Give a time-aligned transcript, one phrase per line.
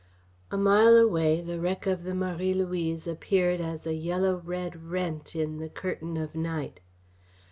[0.49, 5.35] A mile away the wreck of the Marie Louise appeared as a yellow red rent
[5.35, 6.79] in the curtain of night.